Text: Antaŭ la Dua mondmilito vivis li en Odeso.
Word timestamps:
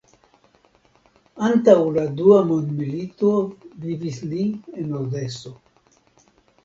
Antaŭ 1.47 1.75
la 1.97 2.05
Dua 2.21 2.39
mondmilito 2.53 3.29
vivis 3.85 4.19
li 4.33 4.43
en 4.81 4.99
Odeso. 5.05 5.55